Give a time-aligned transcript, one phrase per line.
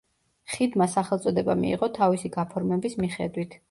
[0.53, 3.59] ხიდმა სახელწოდება მიიღო თავისი გაფორმების მიხედვით.